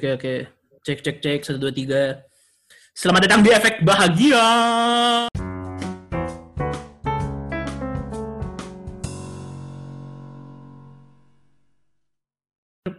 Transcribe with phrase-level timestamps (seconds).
[0.00, 0.34] Oke oke.
[0.80, 2.24] Cek cek cek satu dua tiga.
[2.96, 4.40] Selamat datang di efek bahagia.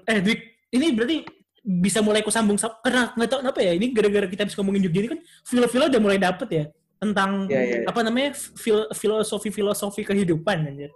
[0.05, 0.39] Eh, Dik,
[0.77, 1.17] ini berarti
[1.61, 4.99] bisa mulai kusambung sa- karena nggak tahu kenapa ya ini gara-gara kita habis ngomongin Jogja
[5.01, 6.63] ini kan feel-feel udah mulai dapet ya
[6.97, 7.87] tentang Iya, iya, iya.
[7.89, 10.89] apa namanya fil- filosofi-filosofi kehidupan anjir.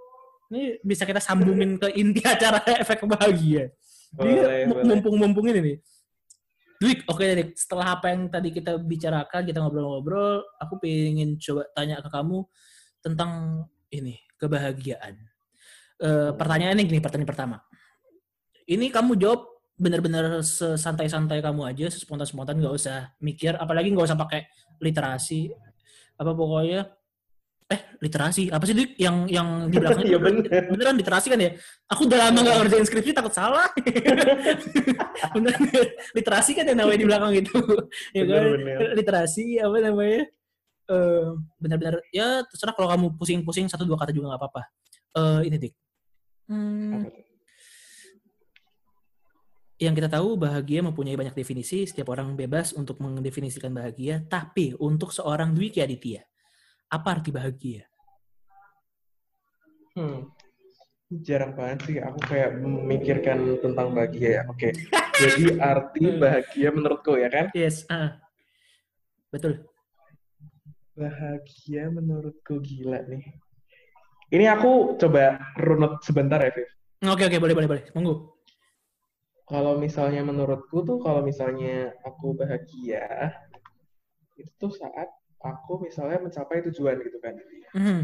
[0.54, 3.74] Ini bisa kita sambungin ke inti acara efek bahagia.
[4.16, 4.86] Jadi Boleh, mu- boleh.
[4.86, 5.82] mumpung-mumpung ini
[6.86, 7.49] Dwik, oke Dik.
[7.57, 12.45] Setelah apa yang tadi kita bicarakan, kita ngobrol-ngobrol, aku pengen coba tanya ke kamu
[13.02, 15.17] tentang ini, kebahagiaan.
[15.98, 17.57] Eh, pertanyaan ini gini, pertanyaan pertama.
[18.70, 19.49] Ini kamu jawab
[19.81, 24.45] benar-benar sesantai-santai kamu aja, sespontan-spontan, nggak usah mikir, apalagi nggak usah pakai
[24.77, 25.49] literasi.
[26.21, 26.85] Apa pokoknya,
[27.66, 30.22] eh literasi, apa sih Dik yang yang di belakang itu?
[30.22, 30.70] bener.
[30.70, 31.52] Beneran literasi kan ya?
[31.90, 33.66] Aku udah lama nggak ngerjain skripsi, takut salah.
[35.34, 35.62] Beneran,
[36.14, 37.58] literasi kan yang namanya di belakang itu.
[38.14, 38.44] ya kan?
[38.94, 40.22] Literasi, apa namanya?
[40.85, 44.62] Eh, benar-benar, ya terserah kalau kamu pusing-pusing, satu dua kata juga nggak apa-apa.
[45.18, 45.74] Eh, ini Dik.
[46.46, 47.10] Hmm,
[49.76, 55.12] yang kita tahu bahagia mempunyai banyak definisi, setiap orang bebas untuk mendefinisikan bahagia, tapi untuk
[55.12, 56.24] seorang Dwiki Aditya,
[56.90, 57.84] apa arti bahagia?
[59.96, 60.30] Hmm.
[61.22, 64.44] Jarang banget sih aku kayak memikirkan tentang bahagia ya.
[64.50, 64.74] Oke.
[65.22, 67.47] Jadi arti bahagia menurutku ya kan?
[67.56, 68.19] Yes, ah.
[69.31, 69.63] betul.
[70.97, 73.24] Bahagia menurutku gila nih.
[74.34, 76.68] Ini aku coba runut sebentar ya, Viv.
[77.06, 78.36] Oke oke boleh boleh boleh, monggo.
[79.46, 83.30] Kalau misalnya menurutku tuh kalau misalnya aku bahagia
[84.36, 85.08] itu tuh saat
[85.44, 87.34] aku misalnya mencapai tujuan gitu kan.
[87.75, 88.00] Mhm.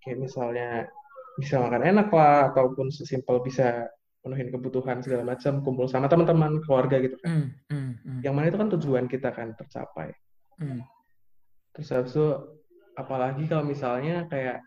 [0.00, 0.68] Kayak misalnya
[1.38, 3.88] bisa makan enak lah ataupun sesimpel bisa
[4.20, 7.48] penuhin kebutuhan segala macam, kumpul sama teman-teman, keluarga gitu kan.
[7.72, 10.12] Hmm, hmm, Yang mana itu kan tujuan kita kan tercapai.
[10.60, 10.84] hmm.
[11.72, 12.26] Terus habis itu
[12.98, 14.60] apalagi kalau misalnya kayak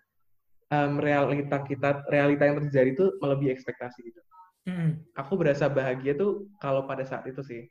[0.73, 4.21] em, realita kita realita yang terjadi itu melebihi ekspektasi gitu.
[4.63, 7.67] Hmm, Aku berasa bahagia tuh kalau pada saat itu sih.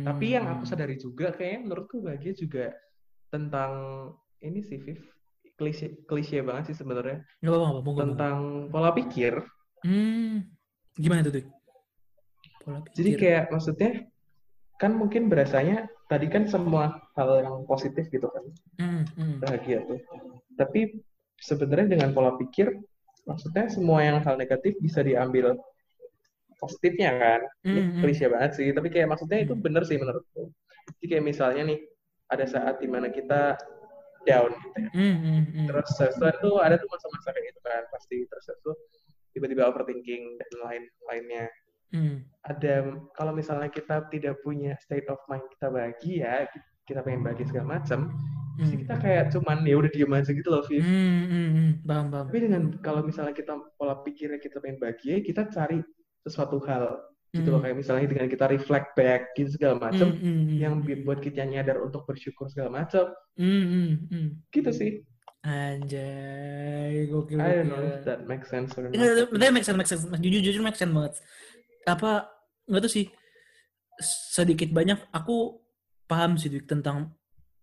[0.00, 0.06] Hmm.
[0.08, 2.72] Tapi yang aku sadari juga kayaknya menurutku bahagia juga
[3.28, 3.72] tentang
[4.40, 5.00] ini sih Viv.
[5.60, 8.36] Klise, klise banget sih sebenarnya Nggak apa-apa, tentang
[8.72, 9.44] pola pikir.
[9.84, 10.48] Hmm,
[10.96, 11.46] gimana tuh, Dik?
[12.64, 12.96] Pola pikir.
[12.96, 13.90] Jadi kayak maksudnya
[14.80, 18.44] kan mungkin berasanya tadi kan semua hal yang positif gitu kan
[18.80, 19.36] Hmm, hmm.
[19.44, 20.00] bahagia tuh.
[20.56, 20.96] Tapi
[21.36, 22.72] sebenarnya dengan pola pikir
[23.28, 25.60] maksudnya semua yang hal negatif bisa diambil
[26.60, 27.40] positifnya kan.
[27.64, 28.02] Ini Hmm, hmm.
[28.04, 29.64] klise banget sih, tapi kayak maksudnya itu Hmm.
[29.64, 30.52] bener sih menurutku.
[31.00, 31.78] Jadi kayak misalnya nih
[32.30, 33.56] ada saat di mana kita
[34.22, 34.88] down gitu ya.
[34.92, 35.66] Hmm, hmm, hmm.
[35.72, 38.72] Terus setelah itu ada tuh masa-masa kayak gitu kan pasti terus itu
[39.32, 41.46] tiba-tiba overthinking dan lain-lainnya.
[41.90, 42.86] Hmm, ada
[43.18, 46.46] kalau misalnya kita tidak punya state of mind kita bahagia
[46.86, 48.14] kita pengen bahagia segala macam
[48.62, 48.70] hmm.
[48.86, 51.70] kita kayak cuman ya udah diem aja gitu loh Viv Hmm, hmm, hmm.
[51.82, 52.26] Paham, paham.
[52.30, 55.82] tapi dengan kalau misalnya kita pola pikirnya kita pengen bahagia kita cari
[56.24, 57.00] sesuatu hal
[57.30, 57.70] gitu loh Hmm.
[57.70, 60.74] kayak misalnya dengan kita reflect back gitu segala macam Hmm, hmm, hmm, yang
[61.06, 64.50] buat kita nyadar untuk bersyukur segala macam hmm.
[64.50, 65.06] gitu sih
[65.40, 69.78] Anjay, gokil, I don't know if that makes sense or not Iya, Betul, make sense,
[69.80, 70.04] make sense.
[70.20, 71.16] Jujur, jujur make sense banget.
[71.88, 72.28] Apa,
[72.68, 73.08] nggak tahu sih,
[74.36, 75.64] sedikit banyak aku
[76.04, 77.16] paham sih Dik, tentang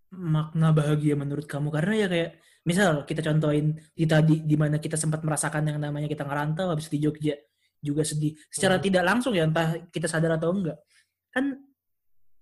[0.09, 1.69] makna bahagia menurut kamu.
[1.69, 2.29] Karena ya kayak,
[2.66, 4.06] misal kita contohin di,
[4.41, 7.38] di mana kita sempat merasakan yang namanya kita ngerantau, habis di Jogja
[7.88, 8.36] juga sedih.
[8.52, 8.84] Secara Hmm.
[8.84, 10.75] tidak langsung ya, entah kita sadar atau enggak.
[11.31, 11.56] Kan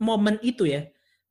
[0.02, 0.82] momen itu ya,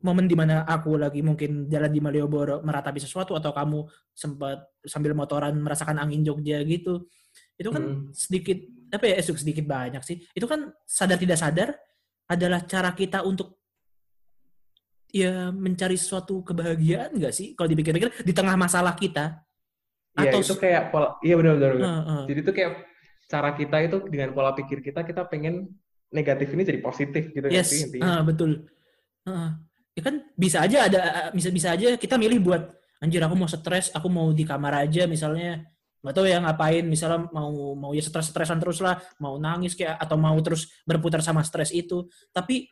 [0.05, 5.17] momen di mana aku lagi mungkin jalan di Malioboro meratapi sesuatu atau kamu sempat sambil
[5.17, 7.09] motoran merasakan angin Jogja gitu
[7.57, 8.13] itu kan Hmm.
[8.13, 8.59] sedikit
[8.93, 11.69] apa ya eh, sedikit banyak sih itu kan sadar tidak sadar
[12.29, 13.57] adalah cara kita untuk
[15.09, 19.41] ya mencari suatu kebahagiaan nggak sih kalau dipikir-pikir di tengah masalah kita
[20.15, 21.91] Iya atau itu kayak pola iya benar-benar benar.
[21.91, 22.25] Eh, eh.
[22.31, 22.71] Jadi itu kayak
[23.31, 25.69] cara kita itu dengan pola pikir kita kita pengen
[26.13, 28.21] negatif ini jadi positif gitu yes sih intinya.
[28.21, 28.65] ah, betul
[29.25, 29.51] Heeh.
[29.99, 31.01] ya kan bisa aja ada
[31.33, 32.63] bisa bisa aja kita milih buat
[33.03, 35.65] anjir aku mau stres aku mau di kamar aja misalnya
[36.05, 40.21] nggak tahu ya ngapain misalnya mau mau ya stres-stresan terus lah mau nangis kayak atau
[40.21, 42.69] mau terus berputar sama stres itu tapi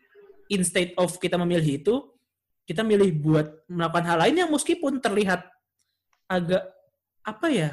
[0.52, 1.94] instead of kita memilih itu
[2.68, 5.48] kita milih buat melakukan hal lain yang meskipun terlihat
[6.28, 6.60] agak
[7.24, 7.70] apa ya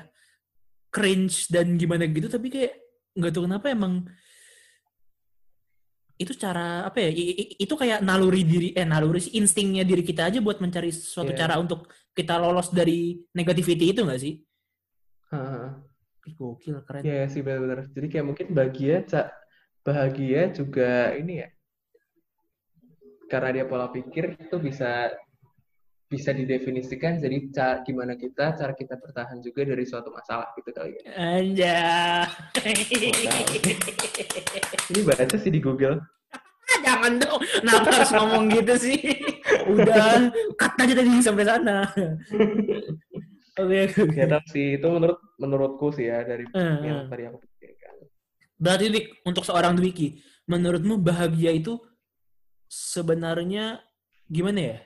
[0.89, 2.74] cringe dan gimana gitu tapi kayak
[3.13, 3.94] nggak tahu kenapa emang
[6.19, 7.09] itu cara apa ya
[7.56, 11.39] itu kayak naluri diri eh naluri sih instingnya diri kita aja buat mencari suatu Iya.
[11.41, 14.36] cara untuk kita lolos dari negativity itu nggak sih
[15.31, 15.68] Heeh.
[16.30, 17.89] Gokil keren Iya sih benar-benar.
[17.89, 19.33] Jadi kayak mungkin bahagia, ca-
[19.81, 21.50] bahagia juga ini ya
[23.30, 25.09] karena dia pola pikir itu bisa
[26.09, 30.97] bisa didefinisikan jadi ca- gimana kita cara kita bertahan juga dari suatu masalah gitu kali
[30.97, 31.13] ya.
[31.13, 32.25] Anjay.
[34.89, 36.01] Ini baca sih di Google.
[36.85, 37.38] Jangan dong.
[37.61, 38.97] Kenapa harus ngomong gitu sih?
[39.69, 41.85] Udah, cut aja tadi sampai sana.
[43.61, 44.17] Oke, oke.
[44.17, 47.94] Ya sih itu menurut menurutku sih ya dari Eh, yang tadi aku pikirkan.
[48.57, 50.17] Berarti Dik, untuk seorang Dwiki,
[50.50, 51.77] menurutmu bahagia itu
[52.65, 53.77] sebenarnya
[54.25, 54.77] gimana ya?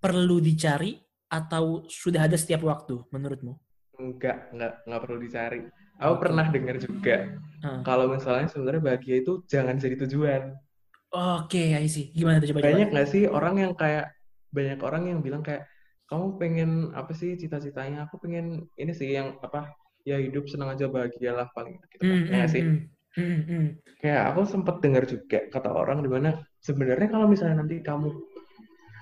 [0.00, 0.96] Perlu dicari
[1.30, 3.52] atau sudah ada setiap waktu menurutmu?
[4.00, 5.60] Enggak, enggak, enggak perlu dicari.
[6.00, 6.22] Aku Oke.
[6.24, 7.16] pernah dengar juga
[7.60, 7.84] Ah.
[7.84, 10.42] kalau misalnya sebenarnya bahagia itu jangan jadi tujuan.
[11.12, 12.08] Oke, I see.
[12.14, 12.70] Gimana tuh coba-coba?
[12.72, 14.06] Banyak nggak sih orang yang kayak
[14.56, 15.68] banyak orang yang bilang kayak
[16.10, 18.08] kamu pengen apa sih cita-citanya?
[18.08, 19.70] Aku pengen ini sih yang apa
[20.08, 22.16] ya hidup senang aja bahagialah paling gitu kan.
[22.16, 22.64] Hmm, Ya nggak hmm, sih?
[22.64, 22.76] hmm,
[23.16, 23.66] hmm, hmm.
[24.00, 26.28] Kayak aku sempat dengar juga kata orang di mana
[26.64, 28.08] sebenarnya kalau misalnya nanti kamu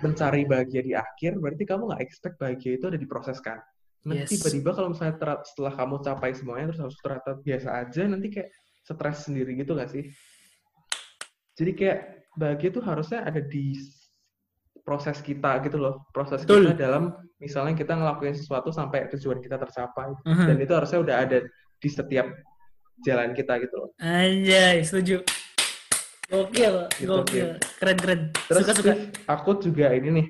[0.02, 3.58] mencari bahagia di akhir, berarti kamu nggak expect bahagia itu ada di proses kan.
[4.06, 4.30] Nanti Yes.
[4.38, 8.48] tiba-tiba kalau misalnya setelah kamu capai semuanya terus harus ternyata biasa aja, nanti kayak
[8.86, 10.06] stres sendiri gitu gak sih?
[11.58, 11.98] Jadi kayak
[12.38, 13.74] bahagia itu harusnya ada di
[14.86, 16.72] proses kita gitu loh, proses Betul.
[16.72, 17.12] kita dalam
[17.42, 20.46] misalnya kita ngelakuin sesuatu sampai tujuan kita tercapai, Aha.
[20.48, 21.38] dan itu harusnya udah ada
[21.78, 22.26] di setiap
[23.04, 23.90] jalan kita gitu loh.
[24.00, 25.20] Anjay, setuju.
[26.28, 27.48] Gokil, Gitu, gokil.
[27.80, 28.20] Keren, keren.
[28.36, 28.92] Terus suka, suka.
[29.26, 30.26] Aku juga ini nih,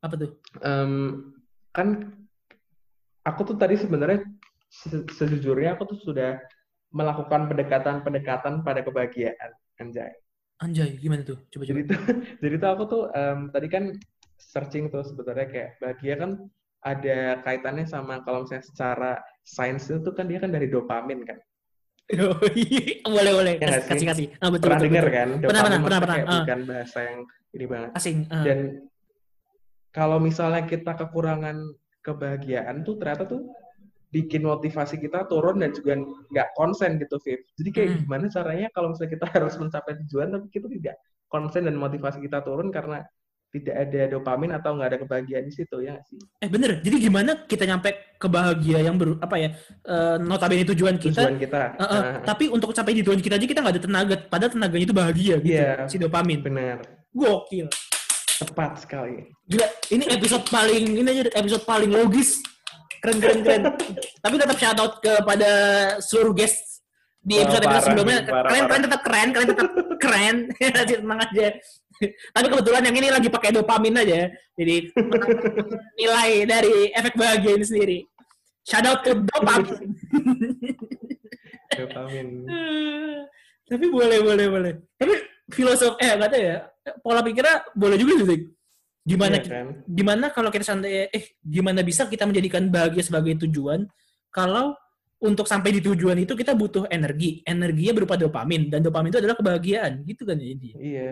[0.00, 0.30] Apa tuh?
[0.64, 0.92] em,
[1.70, 2.16] kan
[3.20, 4.24] aku tuh tadi sebenarnya
[4.72, 6.40] se- sejujurnya aku tuh sudah
[6.88, 10.08] melakukan pendekatan-pendekatan pada kebahagiaan, anjay.
[10.56, 11.36] Anjay, gimana tuh?
[11.52, 11.68] Coba-coba.
[11.76, 12.00] Jadi tuh,
[12.42, 13.84] jadi tuh aku tuh em, tadi kan
[14.40, 16.30] searching tuh sebenarnya kayak bahagia kan
[16.80, 19.12] ada kaitannya sama kalau misalnya secara
[19.44, 21.36] sains itu kan dia kan dari dopamin kan.
[22.06, 23.54] Boleh, boleh.
[23.58, 24.06] Ya kasih, sih?
[24.06, 24.26] kasih.
[24.38, 25.16] Ah, betul, Pernah betul, dengar betul.
[25.18, 25.28] kan?
[25.28, 26.16] Pernah, pernah, pernah, kayak pernah.
[26.30, 26.38] Ah.
[26.46, 27.18] bukan bahasa yang
[27.50, 27.90] ini banget.
[27.94, 28.18] Asing.
[28.30, 28.44] ah.
[28.46, 28.58] Dan
[29.90, 31.56] kalau misalnya kita kekurangan
[32.00, 33.42] kebahagiaan tuh ternyata tuh
[34.06, 35.98] bikin motivasi kita turun dan juga
[36.30, 37.42] nggak konsen gitu, Viv.
[37.58, 38.00] Jadi kayak Hmm.
[38.06, 42.38] gimana caranya kalau misalnya kita harus mencapai tujuan tapi kita tidak konsen dan motivasi kita
[42.40, 43.02] turun karena
[43.48, 46.18] tidak ada dopamin atau nggak ada kebahagiaan di situ ya sih?
[46.38, 49.48] Eh bener, jadi gimana kita nyampe ke bahagia yang ber, apa ya,
[49.82, 51.62] eh, notabene tujuan kita, Tujuan kita.
[51.74, 54.84] eh, Nah, tapi untuk sampai di tujuan kita aja kita nggak ada tenaga, padahal tenaganya
[54.84, 55.88] itu bahagia gitu, Iya.
[55.88, 56.40] si dopamin.
[56.42, 57.68] benar, Gokil.
[58.36, 59.24] tepat sekali.
[59.48, 62.44] Gila, ini episode paling ini aja episode paling logis.
[63.00, 63.62] Keren keren keren.
[64.24, 65.48] Tapi tetap shout out kepada
[65.98, 66.75] seluruh guest
[67.26, 68.18] di episode episode sebelumnya.
[68.22, 68.66] parah, kalian parah.
[68.70, 69.68] kalian tetap keren, kalian tetap
[69.98, 70.36] keren.
[70.78, 71.46] Masih tenang aja.
[72.30, 74.30] Tapi kebetulan yang ini lagi pakai dopamin aja.
[74.54, 74.76] Jadi
[75.98, 77.98] nilai dari efek bahagia ini sendiri.
[78.62, 79.74] Shout out to dopamin.
[81.76, 82.26] Dopamin.
[83.66, 84.72] Tapi boleh boleh boleh.
[84.94, 85.14] Tapi
[85.50, 86.56] filosof eh nggak tahu ya.
[87.02, 88.40] Pola pikirnya boleh juga sih.
[89.06, 89.66] Gimana Iya kan?
[89.86, 93.86] gimana kalau kita santai eh gimana bisa kita menjadikan bahagia sebagai tujuan
[94.34, 94.74] kalau
[95.18, 97.40] untuk sampai di tujuan itu kita butuh energi.
[97.42, 98.68] Energinya berupa dopamin.
[98.68, 100.02] Dan dopamin itu adalah kebahagiaan.
[100.02, 101.08] Gitu kan ya intinya Iya,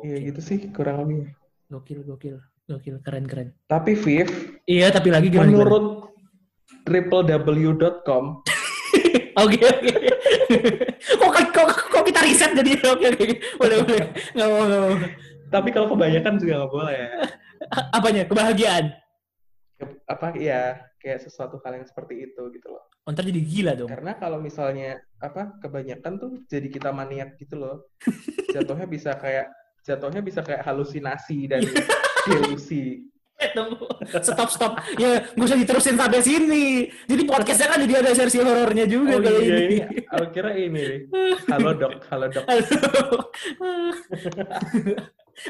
[0.00, 0.26] iya gokil.
[0.26, 1.30] gitu sih kurang lebih.
[1.68, 2.36] gokil gokil.
[2.64, 3.48] Gokil keren keren.
[3.64, 4.28] Tapi Viv,
[4.64, 6.12] iya tapi lagi gimana menurut
[6.84, 8.24] www.com
[9.42, 9.90] oke oke.
[11.16, 12.76] Kok, kok kok kita riset jadi?
[12.86, 13.24] Oke oke
[13.56, 14.04] boleh boleh.
[14.32, 14.96] Nggak mau nggak mau
[15.48, 16.96] tapi kalau kebanyakan juga nggak boleh.
[17.90, 18.22] apanya?
[18.28, 18.84] Kebahagiaan?
[19.80, 22.84] Ke- Apa ya kayak sesuatu hal yang seperti itu gitu loh.
[23.06, 27.56] oh, ntar jadi gila dong Karena kalau misalnya apa kebanyakan tuh jadi kita maniak gitu
[27.58, 27.76] loh.
[28.54, 29.48] Jatuhnya bisa kayak
[29.86, 31.62] jatuhnya bisa kayak halusinasi dan
[32.28, 33.08] delusi.
[33.38, 33.86] Eh, tunggu.
[34.18, 34.72] Stop, stop.
[34.98, 36.90] Ya, nggak usah diterusin sampai sini.
[37.06, 39.76] Jadi podcastnya kan jadi ada versi horornya juga Oh kalau iya ini.
[39.78, 39.78] ini,
[40.10, 41.06] aku kira ini.
[41.46, 42.44] Halo dok, halo dok.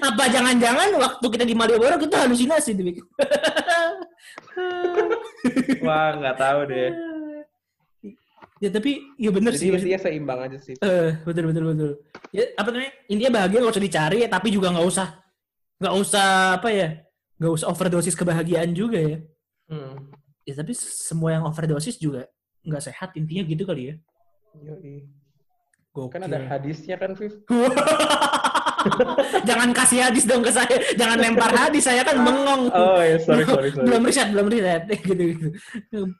[0.04, 2.76] Apa jangan-jangan waktu kita di Malioboro kita halusinasi?
[2.76, 3.00] Bik?
[5.80, 6.92] Wah nggak tahu deh.
[8.58, 9.70] ya tapi ya bener Jadi sih.
[9.70, 10.74] intinya seimbang aja sih.
[10.76, 11.92] Eh, betul betul betul.
[12.36, 12.92] Ya apa namanya?
[13.08, 15.08] Intinya bahagia nggak usah dicari, tapi juga nggak usah
[15.80, 16.28] nggak usah
[16.60, 16.88] apa ya?
[17.38, 19.18] Nggak usah overdosis kebahagiaan juga ya.
[19.70, 20.10] Hmm.
[20.42, 22.26] Ya tapi semua yang overdosis juga
[22.66, 23.94] nggak sehat intinya gitu kali ya.
[24.58, 25.18] Yoi.
[25.98, 26.14] Gokil.
[26.14, 27.34] Kan ada hadisnya kan, Viv?
[29.48, 30.78] Jangan kasih hadis dong ke saya.
[30.94, 31.82] Jangan lempar hadis.
[31.88, 32.70] Saya kan bengong.
[32.70, 33.86] Oh ya, sorry, sorry, sorry.
[33.90, 34.82] Belum riset, belum riset.
[35.08, 35.48] gitu, gitu.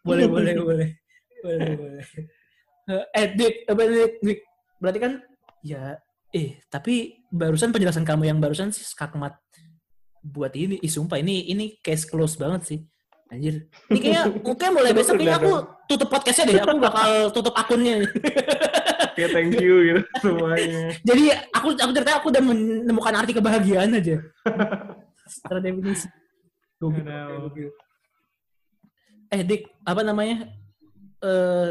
[0.03, 0.89] Boleh, boleh, boleh.
[1.45, 2.05] Boleh, boleh.
[3.15, 4.13] Eh, Dik, apa Dik?
[4.25, 4.39] Dik?
[4.83, 5.13] Berarti kan,
[5.63, 5.95] ya,
[6.35, 9.39] eh, tapi barusan penjelasan kamu yang barusan sih skakmat
[10.23, 10.81] buat ini.
[10.83, 12.81] Ih, sumpah, ini ini case close banget sih.
[13.29, 13.69] Anjir.
[13.93, 15.53] Ini kayaknya, mungkin mulai besok kayaknya aku
[15.85, 16.57] tutup podcastnya deh.
[16.65, 18.03] Aku bakal tutup akunnya.
[19.19, 20.95] Kayak thank you gitu semuanya.
[21.03, 24.23] Jadi aku aku ternyata aku udah menemukan arti kebahagiaan aja.
[25.27, 26.07] Secara definisi.
[26.79, 27.75] Gokil.
[29.29, 30.47] Eh Dik, apa namanya?
[31.19, 31.71] Eh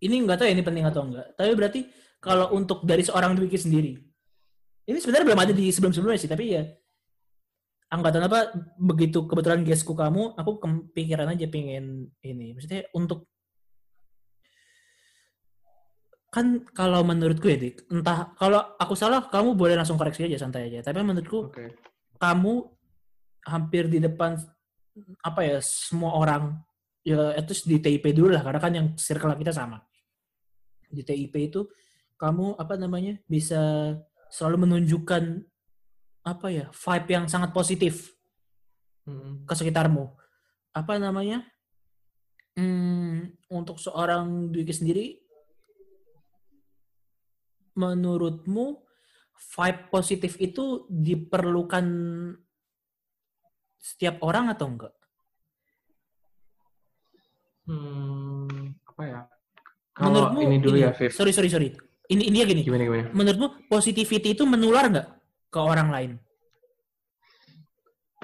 [0.00, 1.36] ini nggak tahu ya ini penting atau enggak.
[1.36, 1.80] Tapi berarti
[2.16, 3.92] kalau untuk dari seorang Dwiki sendiri,
[4.88, 6.64] ini sebenarnya belum ada di sebelum-sebelumnya sih, tapi ya
[7.90, 12.54] angkatan apa begitu kebetulan guestku kamu, aku kepikiran aja pengen ini.
[12.54, 13.26] Maksudnya untuk
[16.30, 20.70] kan kalau menurutku ya Dik, entah kalau aku salah kamu boleh langsung koreksi aja santai
[20.70, 20.86] aja.
[20.86, 21.74] Tapi menurutku Oke.
[22.22, 22.70] kamu
[23.50, 24.38] hampir di depan
[25.26, 26.62] apa ya semua orang
[27.02, 29.80] ya itu di TIP dulu lah karena kan yang circle kita sama
[30.92, 31.64] di TIP itu
[32.20, 33.96] kamu apa namanya bisa
[34.28, 35.40] selalu menunjukkan
[36.30, 38.14] apa ya vibe yang sangat positif
[39.00, 39.48] Mm.
[39.48, 40.12] ke sekitarmu
[40.70, 41.40] apa namanya
[42.54, 45.16] hmm, untuk seorang Dwiki sendiri
[47.74, 48.76] menurutmu
[49.56, 51.86] vibe positif itu diperlukan
[53.80, 54.92] setiap orang atau enggak?
[57.64, 59.20] Hmm, apa ya?
[59.96, 61.10] Kalau Menurutmu ini dulu ini- ya, Viv.
[61.14, 61.68] Sorry sorry sorry.
[62.10, 62.62] Ini ini gini.
[62.66, 63.08] Gimana gimana?
[63.16, 65.08] Menurutmu positivity itu menular nggak
[65.50, 66.12] ke orang lain?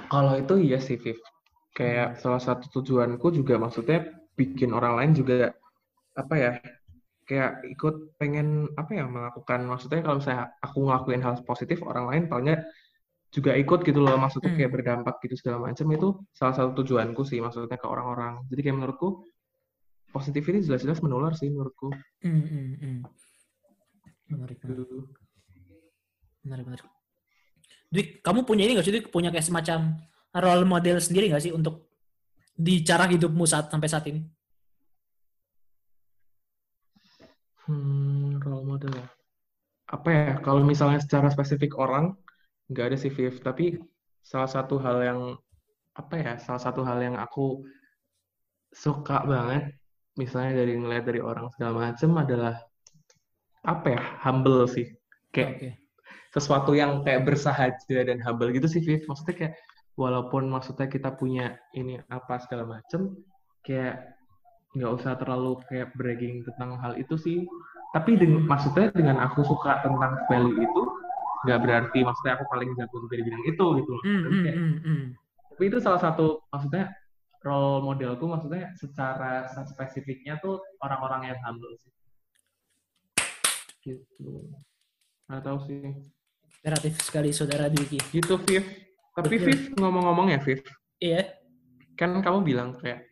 [0.07, 1.19] Kalau itu iya sih, Viv.
[1.75, 4.07] Kayak salah satu tujuanku juga maksudnya
[4.39, 5.53] bikin orang lain juga
[6.15, 6.51] apa ya?
[7.27, 12.23] Kayak ikut pengen apa ya melakukan maksudnya kalau saya aku ngelakuin hal positif orang lain
[12.31, 12.63] palingnya
[13.35, 14.59] juga ikut gitu loh maksudnya Hmm.
[14.63, 18.77] kayak berdampak gitu segala macam itu salah satu tujuanku sih maksudnya ke orang-orang jadi kayak
[18.79, 19.27] menurutku
[20.15, 21.91] positif ini jelas-jelas menular sih menurutku
[22.23, 22.99] Hmm, hmm, hmm.
[24.31, 24.99] Menarik, menarik, Gitu.
[26.47, 26.67] menarik,
[27.97, 29.09] Dwik, kamu punya ini nggak sih?
[29.09, 29.97] Punya kayak semacam
[30.37, 31.89] role model sendiri nggak sih untuk
[32.53, 34.21] di cara hidupmu saat sampai saat ini?
[37.65, 39.09] Hmm, role model ya.
[39.89, 40.33] Apa ya?
[40.45, 42.13] Kalau misalnya secara spesifik orang,
[42.69, 43.41] nggak ada sih Viv.
[43.41, 43.81] Tapi
[44.21, 45.21] salah satu hal yang
[45.97, 46.33] apa ya?
[46.37, 47.65] Salah satu hal yang aku
[48.77, 49.73] suka banget,
[50.21, 52.61] misalnya dari ngeliat dari orang segala macem adalah
[53.65, 54.03] apa ya?
[54.21, 54.85] Humble sih.
[55.33, 55.86] Kayak Oke.
[56.37, 59.09] Sesuatu yang kayak bersahaja dan humble gitu sih Viv.
[59.09, 59.53] Maksudnya kayak
[59.97, 63.17] walaupun maksudnya kita punya ini apa segala macem,
[63.65, 64.13] kayak
[64.77, 67.49] nggak usah terlalu kayak bragging tentang hal itu sih.
[67.97, 70.83] Tapi dengan, maksudnya dengan aku suka tentang value itu,
[71.49, 74.03] nggak berarti maksudnya aku paling jago di bidang itu gitu loh.
[74.05, 75.05] Hmm, Tapi, kayak- hmm, hmm.
[75.57, 76.93] tapi itu salah satu maksudnya
[77.41, 81.93] role modelku maksudnya secara spesifiknya tuh orang-orang yang humble sih.
[83.81, 84.53] Gitu.
[85.31, 85.81] Nggak tahu sih.
[86.63, 87.99] Kreatif sekali saudara Dwiki.
[88.11, 88.65] Gitu, Viv.
[89.17, 89.47] Tapi Betul.
[89.49, 90.61] Viv, ngomong-ngomong ya, Viv.
[91.01, 91.23] Iya.
[91.97, 93.09] Kan kamu bilang kayak,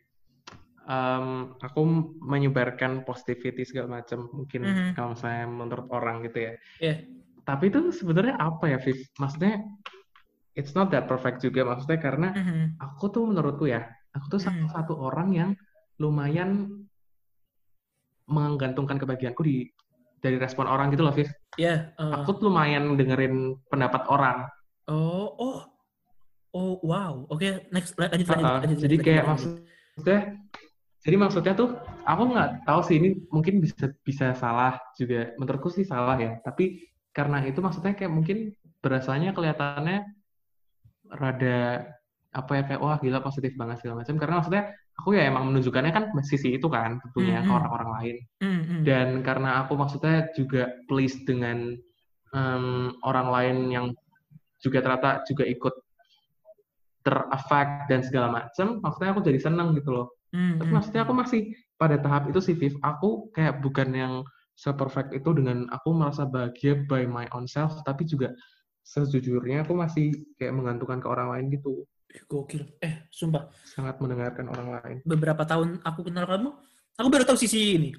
[0.85, 1.81] em, aku
[2.21, 4.29] menyebarkan positivity segala macam.
[4.29, 4.89] Mungkin Mhm.
[4.93, 6.53] kalau saya menurut orang gitu ya.
[6.77, 6.95] Iya.
[7.45, 9.01] Tapi itu sebenarnya apa ya, Viv?
[9.17, 9.65] Maksudnya,
[10.53, 11.65] it's not that perfect juga.
[11.65, 12.77] Maksudnya karena Mhm.
[12.81, 14.73] aku tuh menurutku ya, aku tuh salah Hmm.
[14.73, 15.49] satu orang yang
[15.97, 16.69] lumayan
[18.25, 19.69] menggantungkan kebahagiaanku di
[20.25, 21.29] dari respon orang gitu loh, Viv.
[21.61, 21.93] Iya.
[21.93, 24.49] eh, Aku tuh lumayan dengerin pendapat orang.
[24.89, 25.61] oh, oh,
[26.57, 27.29] oh, wow.
[27.29, 28.41] Oke, next lanjut lanjut.
[28.41, 28.61] Uh-uh.
[28.65, 29.31] lanjut, jadi lanjut, kayak lanjut.
[29.31, 30.19] maksudnya
[31.05, 31.69] jadi maksudnya tuh
[32.01, 36.81] aku nggak tahu sih ini mungkin bisa bisa salah juga menurutku sih salah ya tapi
[37.13, 40.01] karena itu maksudnya kayak mungkin berasalnya kelihatannya
[41.13, 41.85] rada
[42.35, 44.15] apa ya kayak wah gila positif banget segala macam.
[44.19, 44.63] Karena maksudnya
[44.99, 47.57] aku ya emang menunjukkannya kan sisi itu kan tentunya ke Mhm.
[47.57, 48.17] orang-orang lain.
[48.43, 48.81] Hmm, hmm.
[48.83, 51.73] dan karena aku maksudnya juga pleased dengan
[52.35, 53.85] em, orang lain yang
[54.59, 55.73] juga ternyata juga ikut
[57.05, 60.07] terefek dan segala macam maksudnya aku jadi seneng gitu loh.
[60.35, 61.41] Hmm, tapi hmm, maksudnya aku masih
[61.79, 62.75] pada tahap itu sih Viv.
[62.83, 64.13] Aku kayak bukan yang
[64.55, 68.31] se-perfect itu dengan aku merasa bahagia by my own self tapi juga
[68.87, 71.83] sejujurnya aku masih kayak menggantungkan ke orang lain gitu
[72.23, 72.63] Gokil.
[72.79, 73.51] Eh, sumpah.
[73.63, 76.49] sangat mendengarkan orang lain beberapa tahun aku kenal kamu,
[76.95, 77.91] aku baru tahu sisi ini.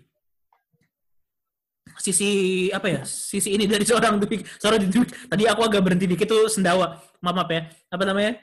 [1.97, 2.29] Sisi
[2.69, 3.01] apa ya?
[3.09, 4.45] Sisi ini dari seorang Dwik.
[4.61, 5.33] Sorry Dwik.
[5.33, 7.01] Tadi aku agak berhenti dikit tuh sendawa.
[7.25, 7.63] Maaf, maaf ya.
[7.89, 8.37] Apa namanya?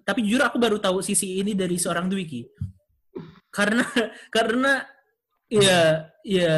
[0.00, 2.48] Tapi jujur aku baru tahu sisi ini dari seorang Dwiki.
[3.52, 3.84] Karena
[4.36, 4.80] karena
[5.52, 6.56] ya ya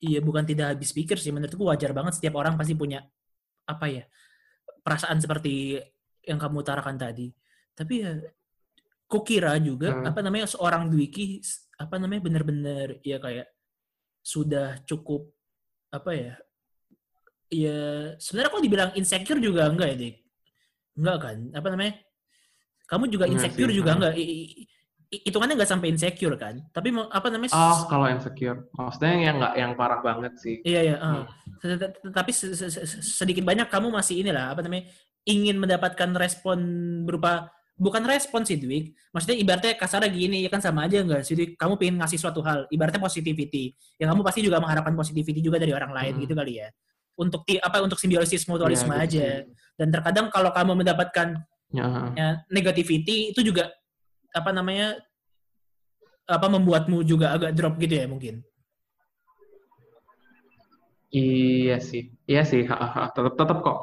[0.00, 3.04] iya bukan tidak habis pikir sih menurutku wajar banget setiap orang pasti punya
[3.68, 4.04] apa ya
[4.80, 5.76] perasaan seperti
[6.24, 7.28] yang kamu utarakan tadi
[7.72, 8.12] tapi ya
[9.06, 10.06] kukira juga Hmm.
[10.06, 11.40] apa namanya seorang Dwiki
[11.76, 13.48] apa namanya benar-benar ya kayak
[14.20, 15.26] sudah cukup
[15.90, 16.34] apa ya
[17.50, 17.78] ya
[18.16, 20.16] sebenarnya kalau dibilang insecure juga enggak ya Dik
[21.00, 21.94] enggak kan apa namanya
[22.86, 23.96] kamu juga Enggak insecure sih, juga ha.
[23.98, 24.14] enggak
[25.10, 28.70] hitungannya nggak sampai insecure kan tapi mau- apa namanya Oh, kalau insecure.
[28.70, 30.62] Maksudnya yang nggak yang parah banget sih.
[30.62, 30.96] Iya iya.
[31.02, 31.14] Hmm.
[31.18, 31.24] uh.
[31.58, 34.86] Tet- tet- Tapi se- se- se- sedikit banyak kamu masih inilah apa namanya
[35.26, 36.58] ingin mendapatkan respon
[37.02, 37.50] berupa
[37.80, 38.92] bukan respon sih Dwik.
[39.08, 41.56] Maksudnya ibaratnya kasarnya gini ya kan sama aja nggak sih Dwik?
[41.56, 43.72] Kamu pengen ngasih suatu hal, ibaratnya positivity.
[43.96, 46.22] Ya kamu pasti juga mengharapkan positivity juga dari orang lain Hmm.
[46.28, 46.68] gitu kali ya.
[47.16, 49.24] Untuk ti- apa untuk simbiosis mutualisme Iya, gitu aja.
[49.24, 49.40] sih.
[49.80, 51.40] Dan terkadang kalau kamu mendapatkan
[51.72, 51.86] Ya.
[52.12, 53.72] ya, negativity itu juga
[54.36, 55.00] apa namanya
[56.28, 58.44] apa membuatmu juga agak drop gitu ya mungkin.
[61.10, 62.12] Iya sih.
[62.28, 62.62] Iya sih.
[62.68, 63.78] Tetap tetap kok.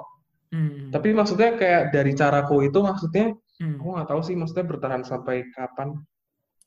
[0.47, 0.87] Hmm.
[0.95, 3.81] Tapi maksudnya kayak dari caraku itu maksudnya Hmm.
[3.81, 5.97] aku nggak tahu sih maksudnya bertahan sampai kapan.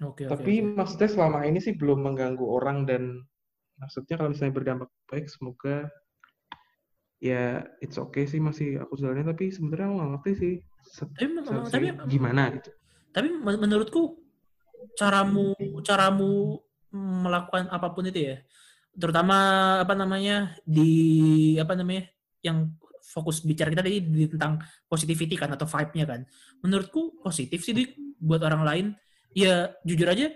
[0.02, 0.74] Oke, Tapi oke.
[0.74, 3.22] maksudnya selama ini sih belum mengganggu orang dan
[3.78, 5.88] maksudnya kalau misalnya berdampak baik semoga
[7.20, 10.52] ya it's okay sih masih aku jalanin tapi sebenarnya aku nggak ngerti sih
[10.84, 12.70] se- Tapi, seharusnya tapi gimana gitu.
[13.12, 14.16] tapi men- menurutku
[14.96, 15.52] caramu
[15.84, 16.56] caramu
[16.96, 18.36] melakukan apa pun itu ya
[18.96, 19.36] terutama
[19.84, 22.08] apa namanya di apa namanya
[22.40, 26.20] yang fokus bicara kita tadi di tentang positivity kan atau vibe-nya kan.
[26.60, 28.86] Menurutku positif sih Dik, buat orang lain.
[29.32, 30.30] Ya jujur aja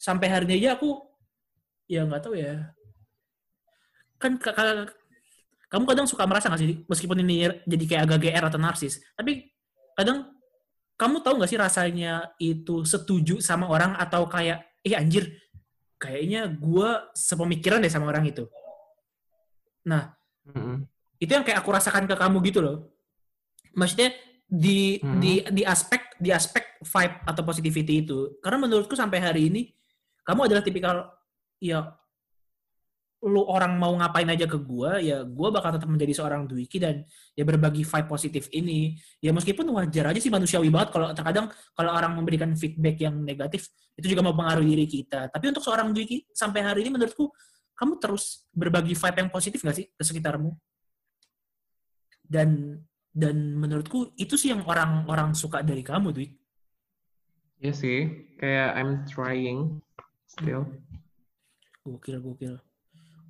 [0.00, 0.98] sampai hari ini aja aku
[1.86, 2.72] ya nggak tahu ya.
[4.18, 4.90] Kan ka- ka-
[5.68, 9.52] kamu kadang suka merasa nggak sih meskipun ini jadi kayak agak GR atau narsis tapi
[9.92, 10.32] kadang
[10.96, 15.28] kamu tahu nggak sih rasanya itu setuju sama orang atau kayak eh anjir
[16.00, 18.48] kayaknya gua sepemikiran deh sama orang itu.
[19.84, 20.16] Nah
[20.48, 20.88] Mm-mm.
[21.18, 22.94] Itu yang kayak aku rasakan ke kamu gitu loh.
[23.74, 24.14] Maksudnya
[24.48, 25.20] di Hmm.
[25.20, 28.38] di di aspek di aspek vibe atau positivity itu.
[28.40, 29.62] Karena menurutku sampai hari ini
[30.24, 30.96] kamu adalah tipikal
[31.58, 31.90] ya
[33.18, 37.02] lu orang mau ngapain aja ke gua ya gua bakal tetap menjadi seorang Dwiki dan
[37.34, 38.94] ya berbagi vibe positif ini.
[39.18, 43.74] Ya meskipun wajar aja sih manusiawi banget kalau terkadang kalau orang memberikan feedback yang negatif
[43.98, 45.34] itu juga mempengaruhi diri kita.
[45.34, 47.34] Tapi untuk seorang Dwiki sampai hari ini menurutku
[47.74, 50.50] kamu terus berbagi vibe yang positif gak sih ke sekitarmu
[52.28, 52.80] dan
[53.10, 56.28] dan menurutku itu sih yang orang-orang suka dari kamu Dwi.
[57.58, 57.98] Iya sih,
[58.38, 59.82] kayak I'm trying
[60.28, 60.68] still.
[61.82, 62.54] gokil gokil.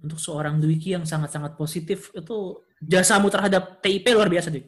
[0.03, 4.67] Untuk seorang Dwiki yang sangat-sangat positif itu jasamu terhadap TIP luar biasa Dwi.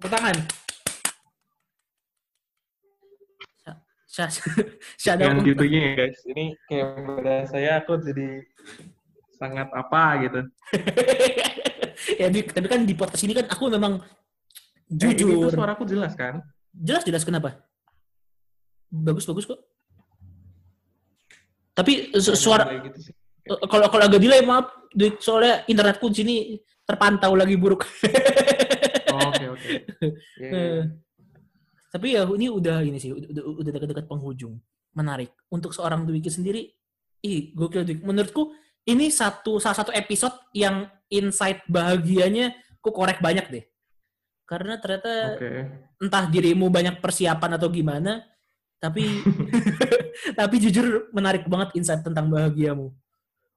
[0.00, 0.38] Tangan.
[4.10, 8.42] Shadow Yang gitunya ya guys, ini kayak pada saya aku jadi
[9.38, 10.40] sangat apa gitu.
[12.20, 13.96] ya tapi kan di podcast ini kan aku memang
[14.90, 15.48] Eh, jujur.
[15.48, 16.42] suaraku jelas kan?
[16.70, 17.22] jelas jelas.
[17.22, 17.62] Kenapa?
[18.90, 19.60] Bagus bagus kok.
[21.72, 22.98] Tapi su- suara gitu.
[23.46, 24.68] Eh, kalau kalau agak delay maaf.
[25.22, 26.34] Soalnya internetku di sini
[26.82, 27.86] terpantau lagi buruk.
[29.10, 29.70] Oh, Oke oke.
[30.40, 30.50] Iya, iya.
[30.50, 30.82] Eh,
[31.90, 34.58] tapi ya ini udah ini sih udah, udah- udah dekat-dekat penghujung.
[34.90, 35.30] Menarik.
[35.46, 36.66] Untuk seorang Dwiki sendiri
[37.22, 38.02] ih gokil Dwiki.
[38.02, 38.50] Menurutku
[38.88, 43.64] ini satu salah satu episode yang insight bahagianya ku korek banyak deh
[44.48, 45.50] karena ternyata Oke.
[46.00, 48.24] entah dirimu banyak persiapan atau gimana
[48.80, 49.04] tapi
[50.38, 52.90] tapi jujur menarik banget insight tentang bahagiamu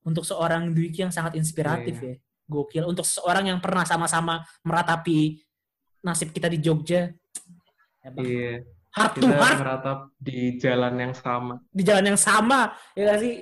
[0.03, 5.39] untuk seorang Dwiki yang sangat inspiratif Iya, ya gokil untuk seorang yang pernah sama-sama meratapi
[6.03, 7.07] nasib kita di Jogja.
[8.19, 8.59] Iya.
[8.91, 11.55] heart to Kita heart meratap di jalan yang sama.
[11.71, 13.33] di jalan yang sama ya nggak sih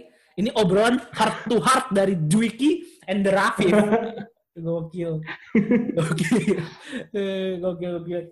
[0.41, 3.69] ini obrolan heart to heart dari Dwiki and the Rafif
[4.57, 5.23] gokil.
[5.95, 6.59] Gokil.
[7.15, 8.23] Eh, gokil gokil.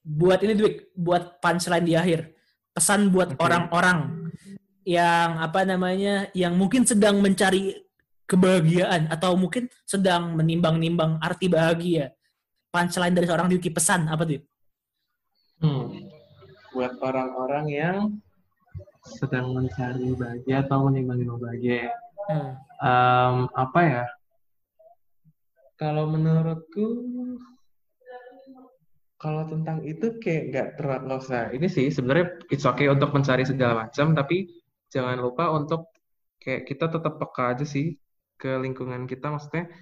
[0.00, 2.32] Buat ini Dwik buat punchline di akhir.
[2.72, 4.30] Pesan buat orang-orang
[4.86, 7.76] yang apa namanya yang mungkin sedang mencari
[8.24, 12.14] kebahagiaan atau mungkin sedang menimbang-nimbang arti bahagia.
[12.70, 14.42] Punchline dari seorang Dwiki pesan apa tuh
[15.60, 15.92] Hmm.
[16.72, 18.16] Buat orang-orang yang
[19.04, 21.92] sedang mencari bahagia atau menimbang-nimbang bahagia ya.
[22.30, 22.52] Hmm.
[22.80, 24.04] Em, apa ya?
[25.80, 26.86] Kalau menurutku,
[29.16, 31.52] kalau tentang itu kayak nggak terlalu usah.
[31.52, 34.48] Ini sih sebenarnya it's okay untuk mencari segala macam, tapi
[34.92, 35.88] jangan lupa untuk
[36.40, 37.96] kayak kita tetap peka aja sih
[38.36, 39.32] ke lingkungan kita.
[39.32, 39.72] Maksudnya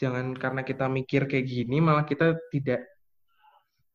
[0.00, 2.82] jangan karena kita mikir kayak gini malah kita tidak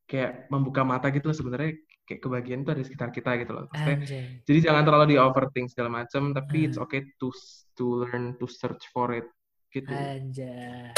[0.09, 1.75] kayak membuka mata gitu sebenarnya
[2.09, 3.63] kayak kebahagiaan itu ada di sekitar kita gitu loh.
[3.69, 4.25] Maksudnya Anjay.
[4.41, 6.89] jadi jangan terlalu di overthink segala macam, tapi it's Hmm.
[6.89, 7.29] okay to
[7.77, 9.29] to learn to search for it
[9.69, 9.93] gitu.
[9.93, 10.89] Anjay.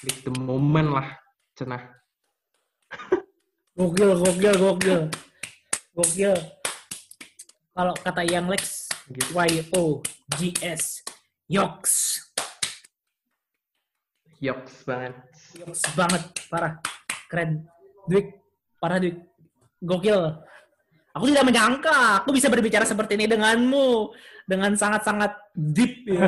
[0.00, 1.08] Live the moment lah,
[1.52, 1.84] cenah.
[3.74, 5.00] Gokil, gokil, gokil.
[5.92, 6.34] Gokil.
[7.70, 9.36] Kalau kata yang Lex, Gitu.
[9.36, 11.04] Y-O-G-S.
[11.44, 12.24] Yoks.
[14.40, 15.12] Yoks banget.
[15.60, 16.22] Yoks banget.
[16.48, 16.80] Parah.
[17.28, 17.68] Keren.
[18.08, 18.32] Dwik.
[18.80, 19.20] Parah, Dwik.
[19.80, 20.40] Gokil.
[21.14, 24.10] Aku tidak menyangka aku bisa berbicara seperti ini denganmu
[24.50, 26.10] dengan sangat-sangat deep.
[26.10, 26.26] Ya.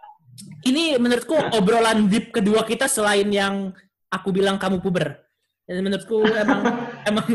[0.70, 3.74] ini menurutku obrolan deep kedua kita selain yang
[4.06, 5.26] aku bilang kamu puber.
[5.68, 6.64] Dan menurutku emang
[7.10, 7.28] emang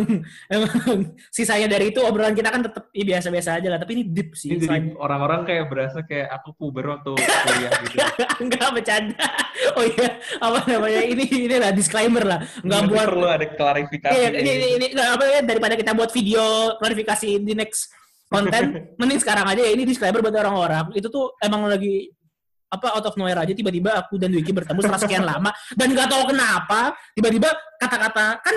[0.49, 0.71] emang
[1.29, 3.77] sisanya dari itu obrolan kita kan tetap ya, biasa-biasa aja lah.
[3.77, 4.57] Tapi ini deep sih.
[4.57, 7.13] Ini orang-orang kayak berasa kayak aku puber waktu
[7.45, 7.95] kuliah gitu.
[8.41, 9.27] Enggak bercanda.
[9.77, 11.01] Oh iya, apa namanya?
[11.01, 12.39] Ini ini lah disclaimer lah.
[12.61, 14.13] Enggak Ini buat perlu ada klarifikasi.
[14.13, 16.43] Iya, ini, ini, ini nggak apa ya daripada kita buat video
[16.77, 17.89] klarifikasi di next
[18.29, 18.63] konten,
[19.01, 20.93] mending sekarang aja ya ini disclaimer buat orang-orang.
[20.93, 22.13] Itu tuh emang lagi
[22.73, 26.09] apa out of nowhere aja tiba-tiba aku dan Dwiki bertemu setelah sekian lama dan nggak
[26.09, 28.55] tahu kenapa tiba-tiba kata-kata kan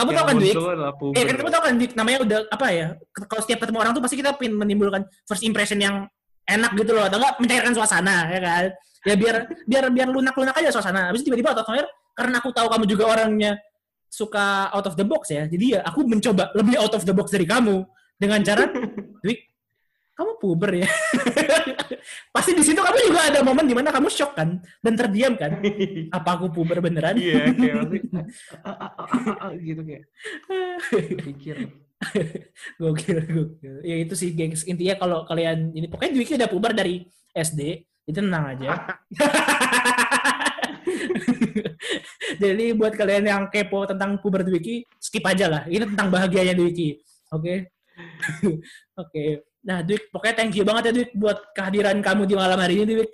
[0.00, 0.54] kamu tahu kan Dwik?
[0.96, 1.12] puber.
[1.12, 2.88] Eh, kan kamu tahu kan Dwik namanya udah apa ya?
[3.12, 6.08] Kalau setiap ketemu orang tuh pasti kita pengen menimbulkan first impression yang
[6.48, 8.64] enak gitu loh, atau enggak mencairkan suasana ya kan?
[9.04, 11.08] Ya biar biar biar lunak-lunak aja suasana.
[11.08, 13.56] Habis tiba-tiba out of nowhere karena aku tahu kamu juga orangnya
[14.10, 15.46] suka out of the box ya.
[15.48, 17.86] Jadi ya aku mencoba lebih out of the box dari kamu
[18.20, 18.68] dengan cara
[19.24, 19.50] Dwik
[20.20, 20.88] kamu puber ya.
[22.36, 25.64] Pasti di situ kamu juga ada momen di mana kamu shock kan dan terdiam kan.
[26.16, 27.16] Apa aku puber beneran?
[27.16, 28.04] Iya, kayak
[29.64, 30.04] gitu kayak
[31.24, 31.56] pikir.
[32.80, 33.74] gokil, gokil.
[33.80, 34.68] Ya itu sih gengs.
[34.68, 38.70] Intinya kalau kalian ini pokoknya Dwiki udah puber dari SD, itu tenang aja.
[42.40, 45.62] Jadi buat kalian yang kepo tentang puber Dwiki, skip aja lah.
[45.66, 47.00] Ini tentang bahagianya Dwiki.
[47.30, 47.70] Oke.
[49.02, 49.24] Oke.
[49.60, 52.92] Nah, Dwik, pokoknya thank you banget ya Dwik buat kehadiran kamu di malam hari ini,
[52.96, 53.12] Dwik.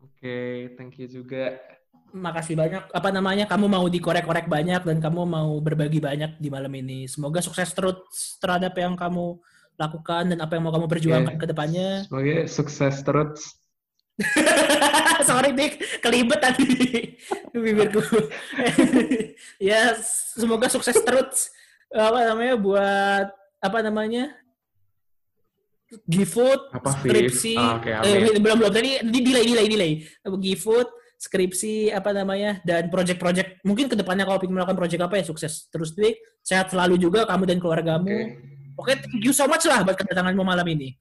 [0.00, 0.36] Oke,
[0.80, 1.60] thank you juga.
[2.16, 2.88] Makasih banyak.
[2.96, 3.44] Apa namanya?
[3.44, 7.04] Kamu mau dikorek-korek banyak dan kamu mau berbagi banyak di malam ini.
[7.04, 8.00] Semoga sukses terus
[8.40, 9.36] terhadap yang kamu
[9.76, 11.40] lakukan dan apa yang mau kamu perjuangkan Oke.
[11.44, 11.88] ke depannya.
[12.08, 13.60] Semoga sukses terus.
[15.28, 16.00] Sorry, Dik.
[16.00, 16.66] Kelibet tadi
[17.52, 18.00] bibirku.
[19.70, 19.92] ya,
[20.36, 21.52] semoga sukses terus.
[21.92, 22.54] Apa namanya?
[22.56, 23.26] Buat
[23.60, 24.32] apa namanya?
[26.02, 29.92] GiveFood, Apa, skripsi, Ah, oke, eh, belum belum tadi di delay delay delay.
[30.26, 35.24] GiveFood, skripsi apa namanya dan project-project mungkin ke depannya kalau ingin melakukan project apa ya
[35.24, 36.42] sukses terus Dik.
[36.42, 38.10] Sehat selalu juga kamu dan keluargamu.
[38.10, 38.18] Oke.
[38.76, 40.92] Oke, thank you so much lah buat kedatanganmu malam ini.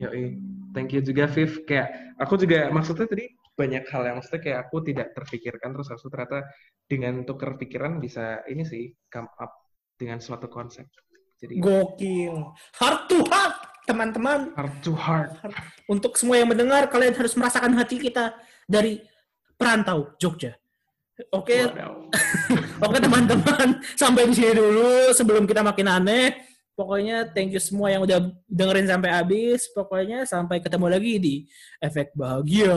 [0.00, 0.38] Yoi.
[0.72, 1.68] Thank you juga Viv.
[1.68, 6.08] Kayak aku juga maksudnya tadi banyak hal yang maksudnya kayak aku tidak terpikirkan terus aku
[6.08, 6.48] ternyata
[6.88, 9.52] dengan tukar pikiran bisa ini sih come up
[10.00, 10.88] dengan suatu konsep.
[11.42, 12.36] Jadi Gokil.
[12.78, 14.54] Heart to heart, teman-teman.
[14.54, 15.36] heart to heart.
[15.90, 19.02] Untuk semua yang mendengar, kalian harus merasakan hati kita dari
[19.58, 20.54] perantau Jogja.
[21.28, 21.68] Oke,
[22.86, 26.51] oke teman-teman, sampai di sini dulu sebelum kita makin aneh.
[26.72, 29.68] Pokoknya thank you semua yang udah dengerin sampai habis.
[29.72, 31.34] Pokoknya sampai ketemu lagi di
[31.80, 32.76] efek bahagia.